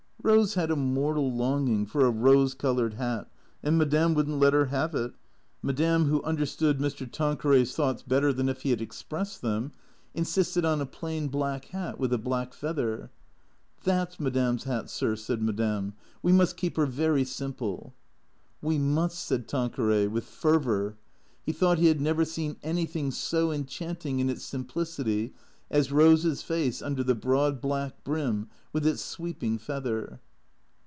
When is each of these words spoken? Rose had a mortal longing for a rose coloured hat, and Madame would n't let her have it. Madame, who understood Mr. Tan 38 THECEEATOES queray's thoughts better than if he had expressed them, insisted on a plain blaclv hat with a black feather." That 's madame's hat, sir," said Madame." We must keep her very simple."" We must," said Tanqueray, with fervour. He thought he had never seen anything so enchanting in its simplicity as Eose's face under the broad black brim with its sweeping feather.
Rose 0.23 0.53
had 0.53 0.69
a 0.69 0.75
mortal 0.75 1.33
longing 1.35 1.87
for 1.87 2.05
a 2.05 2.11
rose 2.11 2.53
coloured 2.53 2.93
hat, 2.93 3.27
and 3.63 3.75
Madame 3.75 4.13
would 4.13 4.29
n't 4.29 4.39
let 4.39 4.53
her 4.53 4.65
have 4.65 4.93
it. 4.93 5.13
Madame, 5.63 6.05
who 6.05 6.21
understood 6.21 6.77
Mr. 6.77 7.09
Tan 7.09 7.09
38 7.09 7.09
THECEEATOES 7.09 7.41
queray's 7.71 7.75
thoughts 7.75 8.03
better 8.03 8.31
than 8.31 8.47
if 8.47 8.61
he 8.61 8.69
had 8.69 8.83
expressed 8.83 9.41
them, 9.41 9.71
insisted 10.13 10.63
on 10.63 10.79
a 10.79 10.85
plain 10.85 11.27
blaclv 11.27 11.65
hat 11.69 11.99
with 11.99 12.13
a 12.13 12.19
black 12.19 12.53
feather." 12.53 13.09
That 13.85 14.13
's 14.13 14.19
madame's 14.19 14.65
hat, 14.65 14.91
sir," 14.91 15.15
said 15.15 15.41
Madame." 15.41 15.95
We 16.21 16.31
must 16.31 16.55
keep 16.55 16.77
her 16.77 16.85
very 16.85 17.23
simple."" 17.23 17.95
We 18.61 18.77
must," 18.77 19.17
said 19.25 19.47
Tanqueray, 19.47 20.05
with 20.05 20.25
fervour. 20.25 20.97
He 21.43 21.51
thought 21.51 21.79
he 21.79 21.87
had 21.87 21.99
never 21.99 22.25
seen 22.25 22.57
anything 22.61 23.09
so 23.09 23.51
enchanting 23.51 24.19
in 24.19 24.29
its 24.29 24.43
simplicity 24.43 25.33
as 25.71 25.87
Eose's 25.87 26.41
face 26.41 26.81
under 26.81 27.01
the 27.01 27.15
broad 27.15 27.61
black 27.61 28.03
brim 28.03 28.49
with 28.73 28.85
its 28.85 29.01
sweeping 29.01 29.57
feather. 29.57 30.19